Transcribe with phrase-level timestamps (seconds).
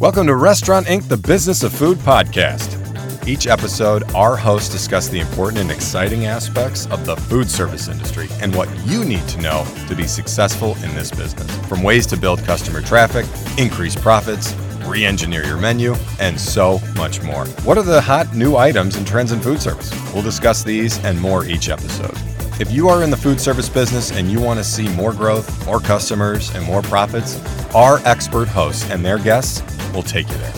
[0.00, 3.26] Welcome to Restaurant Inc., the Business of Food podcast.
[3.26, 8.28] Each episode, our hosts discuss the important and exciting aspects of the food service industry
[8.40, 11.50] and what you need to know to be successful in this business.
[11.66, 13.26] From ways to build customer traffic,
[13.58, 14.54] increase profits,
[14.86, 17.46] re engineer your menu, and so much more.
[17.64, 19.90] What are the hot new items and trends in food service?
[20.14, 22.16] We'll discuss these and more each episode.
[22.60, 25.64] If you are in the food service business and you want to see more growth,
[25.64, 27.38] more customers, and more profits,
[27.72, 29.62] our expert hosts and their guests
[29.92, 30.52] will take you there.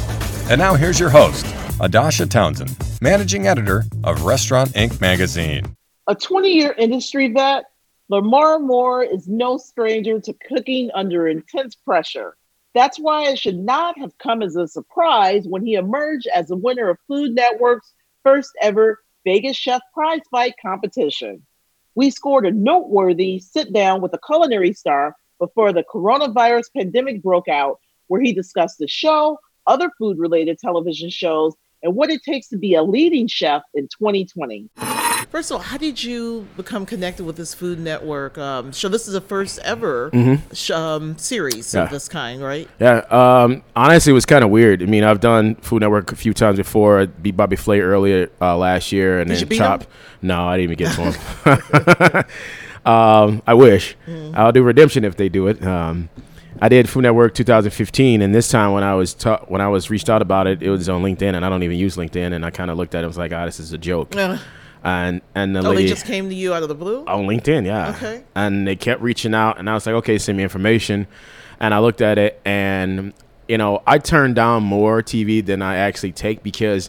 [0.48, 1.44] And now here's your host,
[1.78, 4.98] Adasha Townsend, managing editor of Restaurant Inc.
[5.02, 5.76] magazine.
[6.06, 7.64] A 20 year industry vet,
[8.08, 12.34] Lamar Moore is no stranger to cooking under intense pressure.
[12.74, 16.56] That's why it should not have come as a surprise when he emerged as the
[16.56, 21.42] winner of Food Network's first ever Vegas Chef Prize Fight competition.
[21.94, 27.48] We scored a noteworthy sit down with a culinary star before the coronavirus pandemic broke
[27.48, 32.48] out, where he discussed the show, other food related television shows, and what it takes
[32.48, 34.68] to be a leading chef in 2020.
[35.30, 38.88] First of all, how did you become connected with this Food Network um, show?
[38.88, 40.52] This is the first ever mm-hmm.
[40.52, 41.84] sh- um, series yeah.
[41.84, 42.68] of this kind, right?
[42.80, 42.98] Yeah.
[43.10, 44.82] Um, honestly, it was kind of weird.
[44.82, 47.00] I mean, I've done Food Network a few times before.
[47.00, 49.84] I beat Bobby Flay earlier uh, last year, and did then Chopped.
[49.84, 49.90] Him?
[50.22, 52.24] No, I didn't even get to him.
[52.84, 53.96] Um, I wish.
[54.06, 54.34] Mm.
[54.34, 55.62] I'll do Redemption if they do it.
[55.62, 56.08] Um,
[56.62, 59.90] I did Food Network 2015, and this time when I was ta- when I was
[59.90, 62.44] reached out about it, it was on LinkedIn, and I don't even use LinkedIn, and
[62.44, 64.14] I kind of looked at it, and was like, ah, this is a joke.
[64.82, 67.26] And and the oh, lady they just came to you out of the blue on
[67.26, 67.90] LinkedIn, yeah.
[67.90, 68.24] Okay.
[68.34, 71.06] And they kept reaching out, and I was like, okay, send me information.
[71.58, 73.12] And I looked at it, and
[73.48, 76.88] you know, I turn down more TV than I actually take because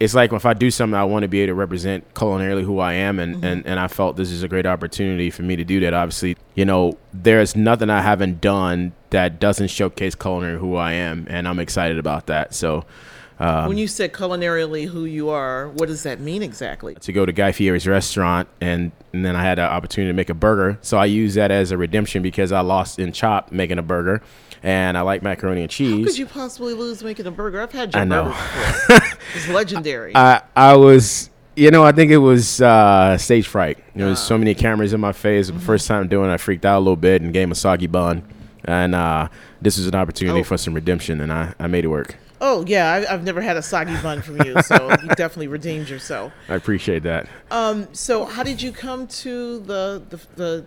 [0.00, 2.78] it's like if I do something, I want to be able to represent culinarily who
[2.78, 3.44] I am, and, mm-hmm.
[3.44, 5.94] and, and I felt this is a great opportunity for me to do that.
[5.94, 11.26] Obviously, you know, there's nothing I haven't done that doesn't showcase culinary who I am,
[11.30, 12.54] and I'm excited about that.
[12.54, 12.84] So,
[13.38, 16.94] um, when you said culinarily who you are, what does that mean exactly?
[16.94, 20.30] To go to Guy Fieri's restaurant, and, and then I had an opportunity to make
[20.30, 20.78] a burger.
[20.82, 24.22] So I use that as a redemption because I lost in Chopped making a burger,
[24.62, 25.98] and I like macaroni and cheese.
[25.98, 27.60] How could you possibly lose making a burger?
[27.60, 28.24] I've had your I know.
[28.28, 28.96] before.
[29.34, 30.14] it's legendary.
[30.14, 33.78] I, I was you know, I think it was uh, stage fright.
[33.94, 35.48] There was so many cameras in my face.
[35.48, 35.58] Mm-hmm.
[35.58, 37.56] The first time doing it, I freaked out a little bit and gave him a
[37.56, 38.24] soggy bun.
[38.64, 39.28] And uh,
[39.62, 40.44] this was an opportunity oh.
[40.44, 42.16] for some redemption, and I, I made it work.
[42.46, 45.88] Oh yeah, I, have never had a soggy bun from you, so you definitely redeemed
[45.88, 46.30] yourself.
[46.46, 47.26] I appreciate that.
[47.50, 50.66] Um, so how did you come to the the, the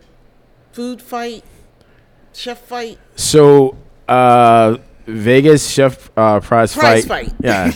[0.71, 1.43] food fight,
[2.33, 2.97] chef fight?
[3.15, 3.77] So
[4.07, 7.27] uh, Vegas chef uh, prize, prize fight.
[7.27, 7.35] fight.
[7.43, 7.71] Yeah.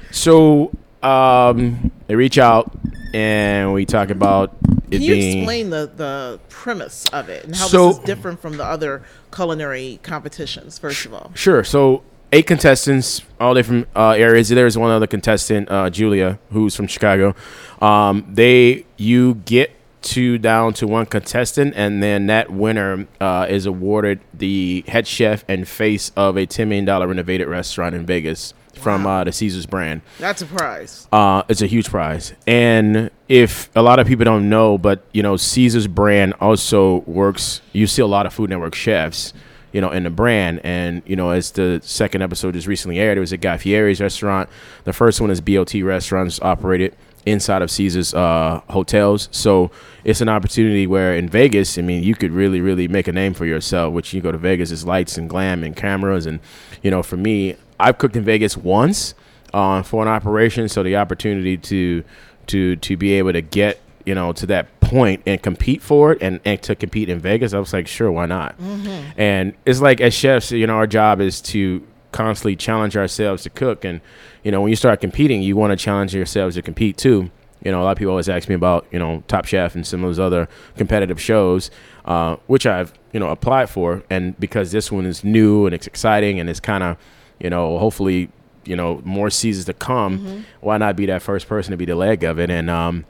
[0.10, 0.72] so
[1.04, 2.76] um, they reach out
[3.14, 4.56] and we talk about
[4.90, 8.04] it Can you being, explain the, the premise of it and how so, this is
[8.04, 10.80] different from the other culinary competitions?
[10.80, 11.62] First of all, sure.
[11.62, 12.02] So
[12.36, 14.48] eight contestants, all different uh, areas.
[14.48, 17.34] There's one other contestant, uh, Julia, who's from Chicago.
[17.80, 23.66] Um, they you get to down to one contestant, and then that winner uh, is
[23.66, 28.54] awarded the head chef and face of a ten million dollar renovated restaurant in Vegas
[28.74, 29.20] from Wow.
[29.20, 30.02] uh, the Caesars brand.
[30.18, 31.08] that's a prize.
[31.10, 32.34] Uh, it's a huge prize.
[32.46, 37.62] And if a lot of people don't know, but you know, Caesar's brand also works.
[37.72, 39.32] You see a lot of Food Network chefs,
[39.72, 40.60] you know, in the brand.
[40.64, 44.00] And you know, as the second episode just recently aired, it was at Guy Fieri's
[44.00, 44.48] restaurant.
[44.84, 46.96] The first one is BOT Restaurants operated
[47.26, 49.28] inside of Caesar's uh, hotels.
[49.32, 49.70] So
[50.04, 53.34] it's an opportunity where in Vegas, I mean, you could really, really make a name
[53.34, 53.92] for yourself.
[53.92, 56.40] Which you go to Vegas, is lights and glam and cameras, and
[56.82, 59.14] you know, for me, I've cooked in Vegas once
[59.52, 62.04] uh, for an operation, so the opportunity to
[62.46, 66.22] to to be able to get you know to that point and compete for it
[66.22, 68.58] and, and to compete in Vegas, I was like, sure, why not?
[68.58, 69.20] Mm-hmm.
[69.20, 73.50] And it's like as chefs, you know, our job is to constantly challenge ourselves to
[73.50, 74.00] cook, and
[74.42, 77.30] you know, when you start competing, you want to challenge yourselves to compete too.
[77.64, 79.86] You know, a lot of people always ask me about you know Top Chef and
[79.86, 81.70] some of those other competitive shows,
[82.04, 85.86] uh, which I've you know applied for, and because this one is new and it's
[85.86, 86.96] exciting and it's kind of
[87.38, 88.30] you know, hopefully,
[88.64, 90.18] you know, more seasons to come.
[90.18, 90.40] Mm-hmm.
[90.60, 92.50] Why not be that first person to be the leg of it?
[92.50, 93.04] And um,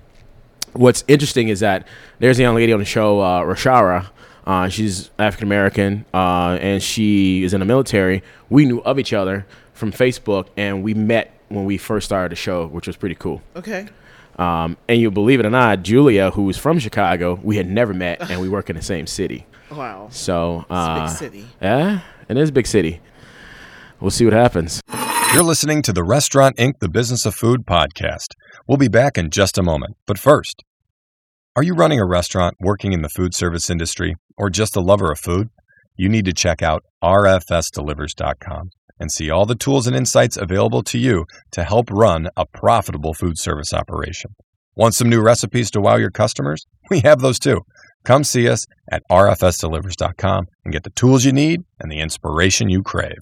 [0.77, 1.87] what's interesting is that
[2.19, 4.07] there's a young lady on the show, uh, Rashara.
[4.47, 8.23] Uh, she's African American, uh, and she is in the military.
[8.49, 9.45] We knew of each other
[9.75, 13.43] from Facebook, and we met when we first started the show, which was pretty cool.
[13.57, 13.89] Okay.
[14.39, 17.93] Um, and you believe it or not, Julia, who was from Chicago, we had never
[17.95, 19.47] met, and we work in the same city.
[19.69, 20.07] Wow.
[20.13, 21.49] So, uh, It's a big city.
[21.61, 23.01] yeah, it is a big city.
[23.99, 24.81] We'll see what happens.
[25.35, 28.29] You're listening to the Restaurant Inc., the Business of Food podcast.
[28.69, 29.97] We'll be back in just a moment.
[30.07, 30.63] But first,
[31.57, 35.11] are you running a restaurant, working in the food service industry, or just a lover
[35.11, 35.49] of food?
[35.97, 38.71] You need to check out rfsdelivers.com.
[39.01, 43.15] and see all the tools and insights available to you to help run a profitable
[43.15, 44.35] food service operation.
[44.75, 46.67] Want some new recipes to wow your customers?
[46.91, 47.63] We have those too.
[48.05, 52.83] Come see us at rfsdelivers.com and get the tools you need and the inspiration you
[52.83, 53.19] crave.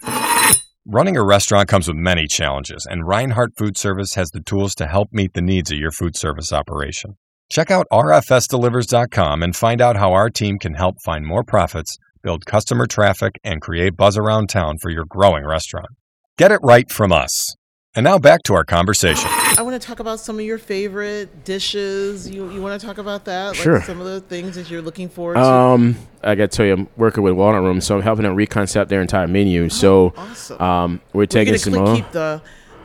[0.84, 4.86] Running a restaurant comes with many challenges, and Reinhart Food Service has the tools to
[4.86, 7.16] help meet the needs of your food service operation.
[7.50, 12.46] Check out rfsdelivers.com and find out how our team can help find more profits, build
[12.46, 15.88] customer traffic, and create buzz around town for your growing restaurant.
[16.36, 17.54] Get it right from us.
[17.96, 19.30] And now back to our conversation.
[19.30, 22.28] I want to talk about some of your favorite dishes.
[22.28, 23.54] You you want to talk about that?
[23.54, 23.76] Sure.
[23.76, 25.40] Like some of the things that you're looking forward to.
[25.44, 25.94] Um,
[26.24, 28.88] I got to tell you, I'm working with Walnut Room, so I'm helping them reconcept
[28.88, 29.68] their entire menu.
[29.68, 30.60] so, awesome.
[30.60, 31.94] um, we're We're taking gonna some cl- more.
[31.96, 32.42] keep the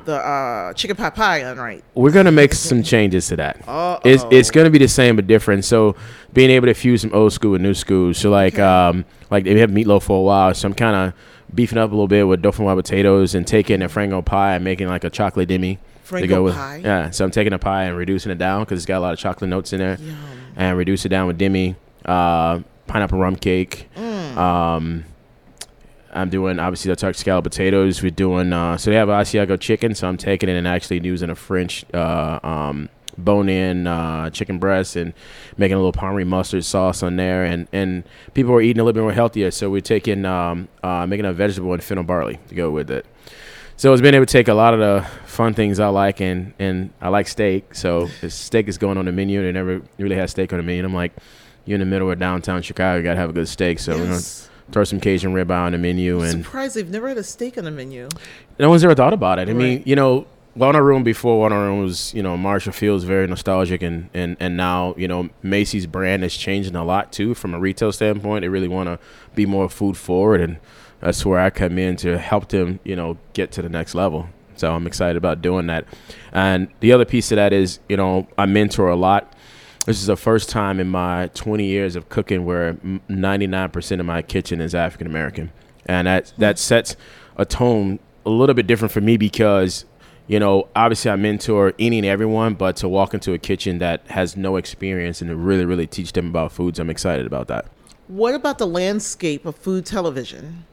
[0.09, 1.83] the uh, chicken pot pie on right.
[1.95, 3.57] We're gonna make some changes to that.
[3.67, 3.99] Uh-oh.
[4.03, 5.65] It's it's gonna be the same but different.
[5.65, 5.95] So
[6.33, 8.13] being able to fuse some old school with new school.
[8.13, 10.53] So like um like they have meatloaf for a while.
[10.53, 11.13] So I'm kind of
[11.53, 14.87] beefing up a little bit with dauphinoise potatoes and taking a frango pie and making
[14.87, 16.55] like a chocolate demi to go with.
[16.55, 16.81] pie?
[16.83, 17.09] Yeah.
[17.11, 19.19] So I'm taking a pie and reducing it down because it's got a lot of
[19.19, 19.97] chocolate notes in there,
[20.55, 21.75] and reduce it down with demi,
[22.05, 23.89] uh, pineapple rum cake.
[23.95, 24.37] Mm.
[24.37, 25.05] Um,
[26.13, 28.01] I'm doing obviously the scallop potatoes.
[28.01, 31.29] We're doing uh, so they have Asiago chicken, so I'm taking it and actually using
[31.29, 35.13] a French uh, um, bone-in uh, chicken breast and
[35.57, 37.43] making a little parmesan mustard sauce on there.
[37.45, 38.03] And and
[38.33, 41.33] people are eating a little bit more healthier, so we're taking um, uh, making a
[41.33, 43.05] vegetable and fennel barley to go with it.
[43.77, 46.53] So it's been able to take a lot of the fun things I like, and
[46.59, 47.75] and I like steak.
[47.75, 49.41] So steak is going on the menu.
[49.41, 50.79] They never really had steak on the menu.
[50.79, 51.13] And I'm like,
[51.65, 53.79] you're in the middle of downtown Chicago, you gotta have a good steak.
[53.79, 54.49] So we're gonna Yes.
[54.71, 57.63] Throw some Cajun ribeye on the menu, and Surprised they've never had a steak on
[57.63, 58.07] the menu.
[58.59, 59.49] no one's ever thought about it.
[59.49, 63.27] I mean, you know, Walnut Room before Walnut Room was, you know, Marshall Fields very
[63.27, 67.53] nostalgic, and and and now you know Macy's brand is changing a lot too from
[67.53, 68.41] a retail standpoint.
[68.41, 68.99] They really want to
[69.35, 70.57] be more food forward, and
[70.99, 74.27] that's where I come in to help them, you know, get to the next level.
[74.55, 75.85] So I'm excited about doing that.
[76.33, 79.33] And the other piece of that is, you know, I mentor a lot.
[79.85, 84.21] This is the first time in my 20 years of cooking where 99% of my
[84.21, 85.51] kitchen is African American,
[85.85, 86.95] and that that sets
[87.37, 89.85] a tone a little bit different for me because,
[90.27, 94.05] you know, obviously I mentor any and everyone, but to walk into a kitchen that
[94.07, 97.65] has no experience and to really really teach them about foods, I'm excited about that.
[98.07, 100.65] What about the landscape of food television?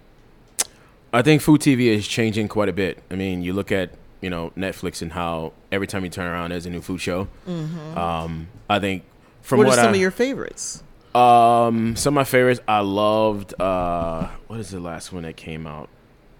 [1.12, 3.02] I think food TV is changing quite a bit.
[3.10, 6.50] I mean, you look at you know Netflix and how every time you turn around
[6.50, 7.28] there's a new food show.
[7.46, 9.04] Um, I think
[9.42, 10.82] from what what, are some I, of your favorites?
[11.14, 12.60] Um, some of my favorites.
[12.68, 13.58] I loved.
[13.60, 15.88] Uh, what is the last one that came out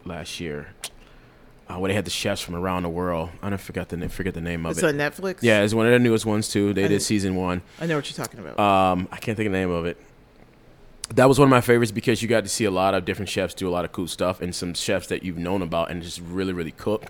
[0.05, 0.69] last year?
[1.69, 3.31] Uh, where they had the chefs from around the world.
[3.43, 4.87] I don't forget the forget the name of It's it.
[4.87, 5.38] It's on Netflix.
[5.43, 6.72] yeah, it's one of the newest ones too.
[6.72, 7.62] They did didn't- season one.
[7.81, 8.58] I know what you're talking about.
[8.58, 9.96] Um, I can't think of the name of it.
[11.14, 13.29] That was one of my favorites because you got to see a lot of different
[13.29, 16.02] chefs do a lot of cool stuff and some chefs that you've known about and
[16.02, 17.06] just really, really cook.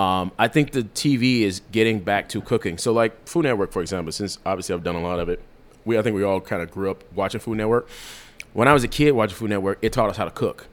[0.00, 2.78] Um, I think the TV is getting back to cooking.
[2.78, 5.42] So, like Food Network, for example, since obviously I've done a lot of it,
[5.84, 7.86] we I think we all kind of grew up watching Food Network.
[8.54, 10.68] When I was a kid watching Food Network, it taught us how to cook.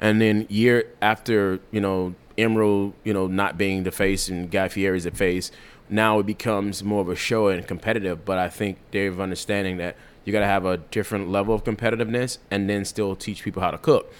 [0.00, 4.68] And then year after, you know, Emeril, you know, not being the face and Guy
[4.68, 5.50] Fieri's the face,
[5.88, 8.24] now it becomes more of a show and competitive.
[8.24, 9.96] But I think they're understanding that
[10.28, 13.70] you got to have a different level of competitiveness and then still teach people how
[13.70, 14.12] to cook.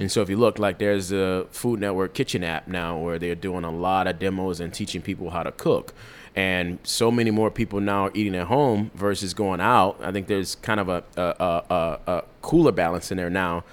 [0.00, 3.34] And so if you look, like there's a Food Network kitchen app now where they're
[3.34, 5.92] doing a lot of demos and teaching people how to cook.
[6.36, 9.98] And so many more people now are eating at home versus going out.
[10.00, 13.64] I think there's kind of a, a, a, a, a cooler balance in there now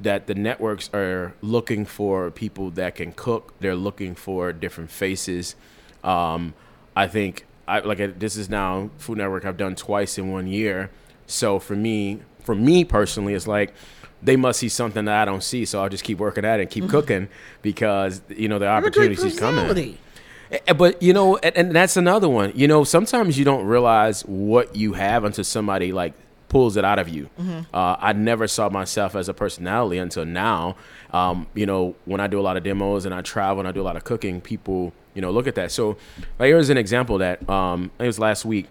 [0.00, 3.52] that the networks are looking for people that can cook.
[3.60, 5.56] They're looking for different faces.
[6.02, 6.54] Um,
[6.96, 10.90] I think I like this is now Food Network I've done twice in one year.
[11.26, 13.72] So for me, for me personally, it's like
[14.22, 15.64] they must see something that I don't see.
[15.64, 17.28] So I'll just keep working at it and keep cooking
[17.62, 19.66] because you know the opportunities keep coming.
[20.76, 22.52] But you know, and, and that's another one.
[22.54, 26.12] You know, sometimes you don't realize what you have until somebody like
[26.48, 27.28] pulls it out of you.
[27.74, 30.76] Uh, I never saw myself as a personality until now.
[31.12, 33.72] Um, you know, when I do a lot of demos and I travel and I
[33.72, 35.72] do a lot of cooking, people you know look at that.
[35.72, 35.96] So,
[36.38, 38.68] like here's an example that um, it was last week.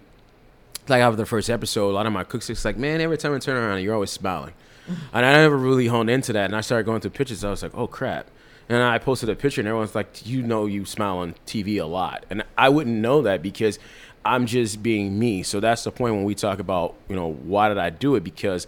[0.88, 3.34] Like after the first episode, a lot of my cooks it's like, man, every time
[3.34, 4.54] I turn around, you're always smiling.
[4.86, 6.44] And I never really honed into that.
[6.46, 7.42] And I started going through pictures.
[7.42, 8.26] I was like, oh crap.
[8.68, 11.84] And I posted a picture, and everyone's like, you know, you smile on TV a
[11.84, 12.24] lot.
[12.30, 13.78] And I wouldn't know that because
[14.24, 15.42] I'm just being me.
[15.42, 18.24] So that's the point when we talk about, you know, why did I do it?
[18.24, 18.66] Because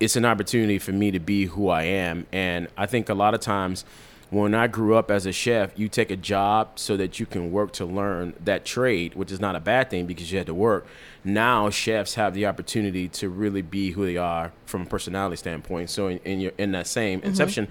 [0.00, 2.26] it's an opportunity for me to be who I am.
[2.32, 3.84] And I think a lot of times
[4.30, 7.52] when I grew up as a chef, you take a job so that you can
[7.52, 10.54] work to learn that trade, which is not a bad thing because you had to
[10.54, 10.86] work.
[11.22, 15.90] Now chefs have the opportunity to really be who they are from a personality standpoint.
[15.90, 17.28] So in, in your in that same mm-hmm.
[17.28, 17.68] inception,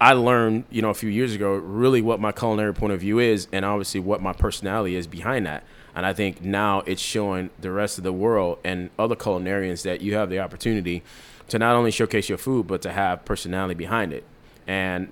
[0.00, 3.18] I learned, you know, a few years ago, really what my culinary point of view
[3.18, 5.64] is, and obviously what my personality is behind that.
[5.94, 10.00] And I think now it's showing the rest of the world and other culinarians that
[10.00, 11.02] you have the opportunity
[11.48, 14.24] to not only showcase your food, but to have personality behind it.
[14.66, 15.08] And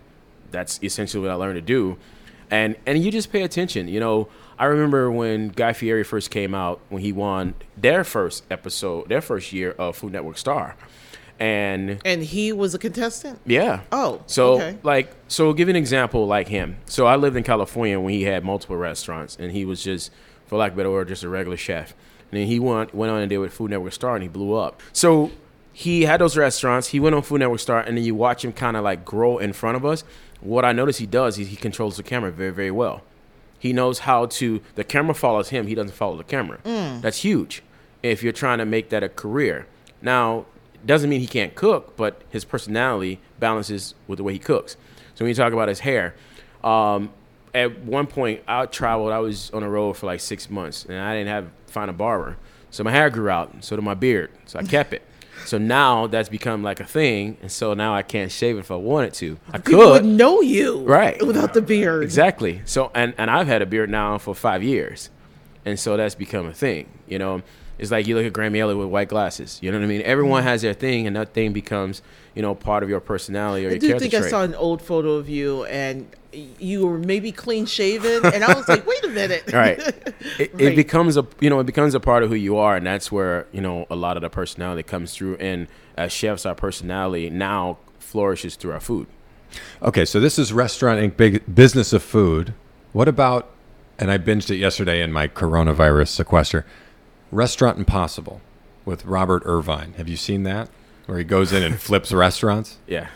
[0.56, 1.96] that's essentially what I learned to do.
[2.50, 3.88] And and you just pay attention.
[3.88, 8.44] You know, I remember when Guy Fieri first came out, when he won their first
[8.50, 10.76] episode, their first year of Food Network Star.
[11.38, 13.40] And and he was a contestant.
[13.44, 13.80] Yeah.
[13.92, 14.22] Oh.
[14.26, 14.78] So okay.
[14.82, 16.78] like so give an example like him.
[16.86, 20.10] So I lived in California when he had multiple restaurants and he was just
[20.46, 21.94] for lack of a better word, just a regular chef.
[22.30, 24.54] And then he went went on and did with Food Network Star and he blew
[24.54, 24.80] up.
[24.94, 25.30] So
[25.76, 26.88] he had those restaurants.
[26.88, 29.36] He went on Food Network Star, and then you watch him kind of like grow
[29.36, 30.04] in front of us.
[30.40, 33.02] What I notice he does is he controls the camera very, very well.
[33.58, 34.60] He knows how to.
[34.74, 35.66] The camera follows him.
[35.66, 36.58] He doesn't follow the camera.
[36.64, 37.00] Mm.
[37.00, 37.62] That's huge.
[38.02, 39.66] If you're trying to make that a career.
[40.02, 40.46] Now,
[40.84, 44.76] doesn't mean he can't cook, but his personality balances with the way he cooks.
[45.14, 46.14] So when you talk about his hair,
[46.62, 47.10] um,
[47.54, 49.12] at one point I traveled.
[49.12, 51.94] I was on the road for like six months, and I didn't have find a
[51.94, 52.36] barber.
[52.70, 54.30] So my hair grew out, so did my beard.
[54.44, 55.02] So I kept it.
[55.44, 58.76] So now that's become like a thing, and so now I can't shave if I
[58.76, 59.38] wanted to.
[59.52, 61.24] I People could, would know you, Right.
[61.24, 62.02] without the beard.
[62.02, 62.62] exactly.
[62.64, 65.10] So and and I've had a beard now for five years,
[65.64, 66.88] and so that's become a thing.
[67.06, 67.42] You know,
[67.78, 69.58] it's like you look at Grammy Elliott with white glasses.
[69.62, 70.02] You know what I mean?
[70.02, 70.48] Everyone mm-hmm.
[70.48, 72.02] has their thing, and that thing becomes
[72.34, 73.96] you know part of your personality or I your character.
[73.96, 77.32] I do character think I saw an old photo of you, and you were maybe
[77.32, 79.78] clean shaven, and I was like, "Wait a minute!" right
[80.38, 82.86] it, it becomes a you know it becomes a part of who you are and
[82.86, 86.54] that's where you know a lot of the personality comes through and as chefs our
[86.54, 89.06] personality now flourishes through our food
[89.82, 91.16] Okay, so this is Restaurant Inc.
[91.16, 92.54] Big Business of Food.
[92.92, 93.50] What about,
[93.98, 96.66] and I binged it yesterday in my coronavirus sequester,
[97.32, 98.40] Restaurant Impossible
[98.84, 99.94] with Robert Irvine.
[99.96, 100.68] Have you seen that?
[101.06, 102.78] Where he goes in and flips restaurants?
[102.86, 103.08] yeah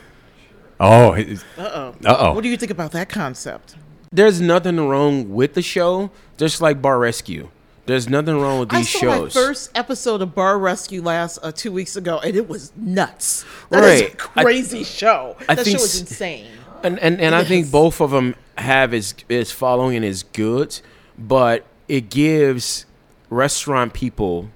[0.82, 1.94] Oh, Uh oh.
[2.06, 2.32] Uh-oh.
[2.32, 3.76] What do you think about that concept?
[4.12, 7.48] there's nothing wrong with the show just like bar rescue
[7.86, 11.02] there's nothing wrong with these I these saw shows my first episode of Bar Rescue
[11.02, 13.44] last uh, two weeks ago, and it was nuts.
[13.70, 14.12] That is Right.
[14.14, 15.34] a crazy show.
[15.48, 16.46] I that think show was insane.
[16.84, 20.78] and and, and I think both of them have its its following is good,
[21.18, 22.86] but it gives
[23.30, 24.50] restaurant people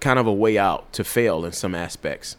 [0.00, 2.36] kind of a way out to fail in some aspects.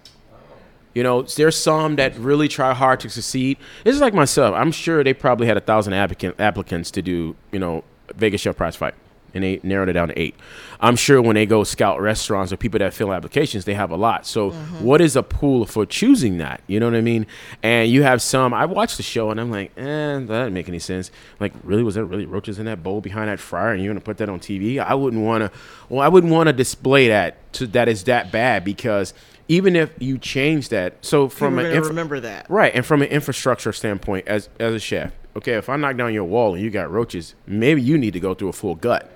[0.93, 3.57] You know, there's some that really try hard to succeed.
[3.83, 4.55] This is like myself.
[4.55, 7.83] I'm sure they probably had a thousand applicant, applicants to do, you know,
[8.15, 8.95] Vegas Chef Prize Fight,
[9.33, 10.35] and they narrowed it down to eight.
[10.79, 13.95] I'm sure when they go scout restaurants or people that fill applications, they have a
[13.95, 14.25] lot.
[14.25, 16.61] So, what is a pool for choosing that?
[16.67, 17.27] You know what I mean?
[17.61, 18.53] And you have some.
[18.53, 19.83] I watched the show and I'm like, eh,
[20.19, 21.11] that doesn't make any sense.
[21.39, 24.01] Like, really, was there really roaches in that bowl behind that fryer, and you're gonna
[24.01, 24.79] put that on TV?
[24.79, 25.59] I wouldn't want to.
[25.89, 29.13] Well, I wouldn't want to display that to that is that bad because
[29.49, 32.49] even if you change that, so from an remember that.
[32.49, 36.13] Right, and from an infrastructure standpoint, as as a chef, okay, if I knock down
[36.13, 39.11] your wall and you got roaches, maybe you need to go through a full gut.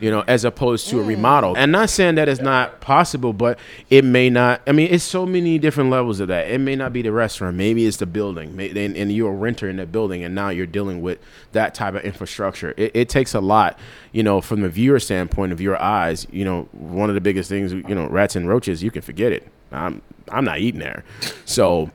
[0.00, 1.56] You know, as opposed to a remodel.
[1.56, 3.58] And not saying that it's not possible, but
[3.90, 4.62] it may not.
[4.66, 6.50] I mean, it's so many different levels of that.
[6.50, 7.56] It may not be the restaurant.
[7.56, 8.56] Maybe it's the building.
[8.56, 11.18] May- And, and you're a renter in that building, and now you're dealing with
[11.52, 12.72] that type of infrastructure.
[12.78, 13.78] It, it takes a lot,
[14.12, 16.26] you know, from the viewer standpoint of your eyes.
[16.32, 19.32] You know, one of the biggest things, you know, rats and roaches, you can forget
[19.32, 19.46] it.
[19.70, 21.04] I'm I'm not eating there.
[21.44, 21.90] So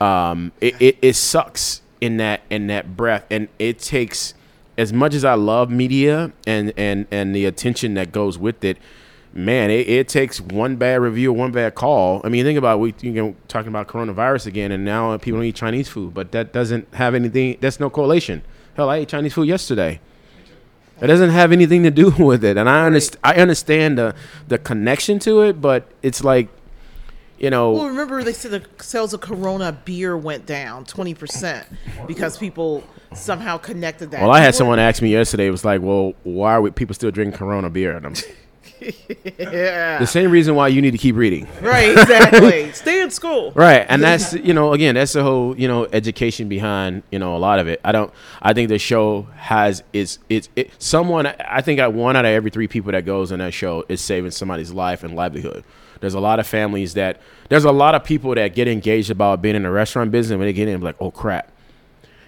[0.00, 4.34] um, it, it, it sucks in that in that breath, and it takes
[4.78, 8.78] as much as I love media and and and the attention that goes with it.
[9.32, 12.22] Man, it, it takes one bad review, one bad call.
[12.24, 15.46] I mean, think about we you know talking about coronavirus again, and now people don't
[15.46, 17.58] eat Chinese food, but that doesn't have anything.
[17.60, 18.42] That's no correlation.
[18.74, 20.00] Hell, I ate Chinese food yesterday.
[21.00, 23.20] It doesn't have anything to do with it, and I understand.
[23.24, 24.14] I understand the
[24.48, 26.48] the connection to it, but it's like,
[27.38, 31.66] you know, Well, remember they said the sales of Corona beer went down twenty percent
[32.06, 32.82] because people
[33.14, 34.20] somehow connected that.
[34.22, 35.46] Well, I had someone ask me yesterday.
[35.46, 38.14] It was like, "Well, why are we, people still drinking Corona beer?" And I'm,
[39.38, 39.98] Yeah.
[39.98, 41.90] the same reason why you need to keep reading, Right.
[41.92, 42.72] Exactly.
[42.72, 43.52] Stay in school.
[43.54, 43.86] right?
[43.88, 47.38] And that's you know, again, that's the whole you know education behind you know a
[47.38, 47.80] lot of it.
[47.84, 48.12] I don't.
[48.42, 51.26] I think the show has is it's it, someone.
[51.26, 54.00] I think I one out of every three people that goes in that show is
[54.00, 55.64] saving somebody's life and livelihood.
[56.00, 59.42] There's a lot of families that there's a lot of people that get engaged about
[59.42, 61.50] being in the restaurant business when they get in like, oh crap,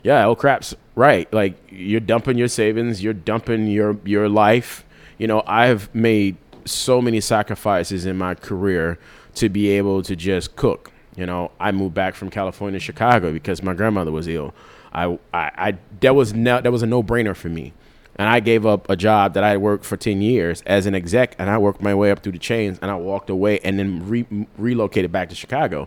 [0.02, 1.32] yeah, oh crap's right.
[1.32, 4.84] Like you're dumping your savings, you're dumping your your life.
[5.18, 8.98] You know, I've made so many sacrifices in my career
[9.34, 10.92] to be able to just cook.
[11.16, 14.54] You know, I moved back from California to Chicago because my grandmother was ill.
[14.92, 17.72] I, I, I that was no, that was a no brainer for me.
[18.18, 21.36] And I gave up a job that I worked for 10 years as an exec,
[21.38, 24.08] and I worked my way up through the chains, and I walked away and then
[24.08, 25.86] re- relocated back to Chicago.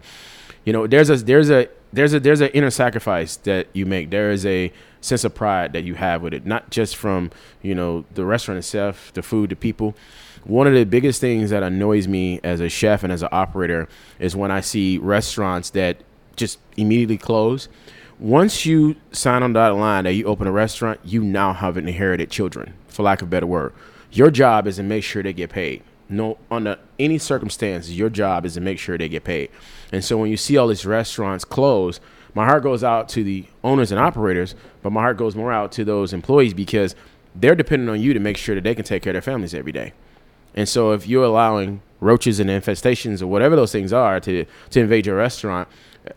[0.63, 4.11] You know, there's a there's a there's a there's an inner sacrifice that you make.
[4.11, 4.71] There is a
[5.01, 8.59] sense of pride that you have with it, not just from you know the restaurant
[8.59, 9.95] itself, the food, the people.
[10.43, 13.87] One of the biggest things that annoys me as a chef and as an operator
[14.19, 15.97] is when I see restaurants that
[16.35, 17.67] just immediately close.
[18.21, 22.29] Once you sign on that line that you open a restaurant, you now have inherited
[22.29, 23.73] children, for lack of a better word.
[24.11, 25.81] Your job is to make sure they get paid.
[26.07, 29.49] No, under any circumstances, your job is to make sure they get paid.
[29.91, 31.99] And so when you see all these restaurants close,
[32.35, 35.71] my heart goes out to the owners and operators, but my heart goes more out
[35.71, 36.93] to those employees because
[37.33, 39.55] they're dependent on you to make sure that they can take care of their families
[39.55, 39.93] every day.
[40.53, 44.79] And so if you're allowing roaches and infestations or whatever those things are to to
[44.79, 45.67] invade your restaurant,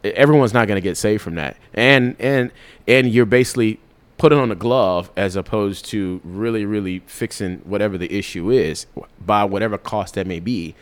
[0.02, 1.56] everyone's not going to get saved from that.
[1.72, 2.50] And and
[2.86, 3.80] and you're basically
[4.16, 8.86] putting on a glove as opposed to really really fixing whatever the issue is
[9.24, 10.74] by whatever cost that may be.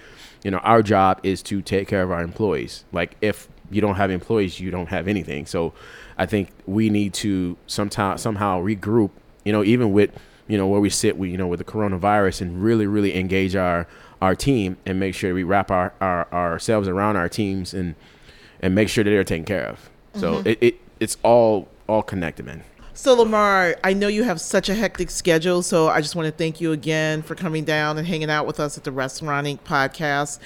[0.44, 2.84] You know, our job is to take care of our employees.
[2.92, 5.46] Like if you don't have employees, you don't have anything.
[5.46, 5.72] So
[6.18, 9.10] I think we need to sometime somehow regroup.
[9.44, 10.10] You know, even with
[10.48, 13.56] you know where we sit, we you know with the coronavirus, and really really engage
[13.56, 13.86] our
[14.20, 17.96] our team and make sure we wrap our, our ourselves around our teams and
[18.62, 19.90] and make sure that they're taken care of.
[20.14, 20.48] So mm-hmm.
[20.48, 22.62] it, it it's all all connected, man.
[22.94, 26.32] So, Lamar, I know you have such a hectic schedule, so I just want to
[26.32, 29.60] thank you again for coming down and hanging out with us at the Restaurant Inc.
[29.60, 30.38] podcast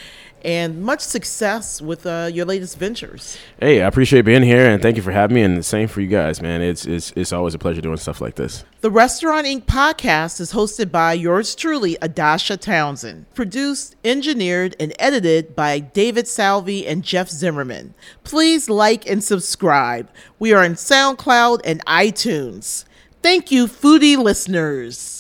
[0.47, 3.37] and much success with uh, your latest ventures.
[3.61, 5.43] Hey, I appreciate being here and thank you for having me.
[5.43, 6.63] And the same for you guys, man.
[6.63, 8.65] It's it's it's always a pleasure doing stuff like this.
[8.81, 9.65] The Restaurant Inc.
[9.65, 13.27] podcast is hosted by yours truly, Adasha Townsend.
[13.35, 17.95] Produced, engineered, and edited by David Salvi and Jeff Zimmerman.
[18.23, 20.09] Please like and subscribe.
[20.39, 22.85] We are on SoundCloud and iTunes.
[23.21, 25.16] Thank you, foodie listeners.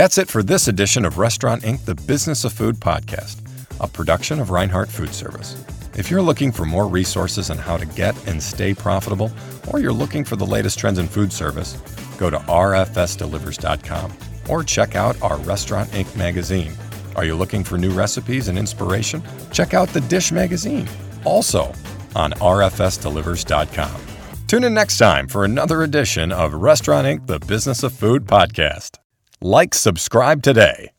[0.00, 3.36] That's it for this edition of Restaurant Inc., the Business of Food podcast,
[3.80, 5.62] a production of Reinhart Food Service.
[5.94, 9.30] If you're looking for more resources on how to get and stay profitable,
[9.68, 11.74] or you're looking for the latest trends in food service,
[12.16, 14.12] go to rfsdelivers.com
[14.48, 16.16] or check out our Restaurant Inc.
[16.16, 16.72] magazine.
[17.14, 19.22] Are you looking for new recipes and inspiration?
[19.52, 20.88] Check out the Dish magazine,
[21.26, 21.74] also
[22.16, 24.00] on rfsdelivers.com.
[24.46, 28.99] Tune in next time for another edition of Restaurant Inc., the Business of Food podcast.
[29.42, 30.92] Like, subscribe today.